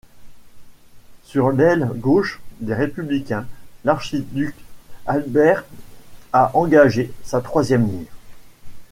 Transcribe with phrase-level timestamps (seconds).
[1.25, 3.45] Sur l'aile gauche des Républicains,
[3.83, 4.55] l'archiduc
[5.05, 5.63] Albert
[6.33, 8.05] a engagé sa troisième ligne.